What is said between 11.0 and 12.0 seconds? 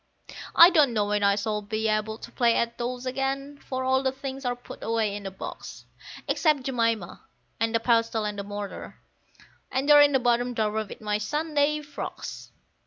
my Sunday